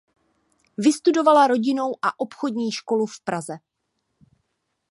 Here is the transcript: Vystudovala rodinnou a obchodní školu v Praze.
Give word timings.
Vystudovala 0.77 1.47
rodinnou 1.47 1.95
a 2.01 2.19
obchodní 2.19 2.71
školu 2.71 3.05
v 3.05 3.21
Praze. 3.21 3.53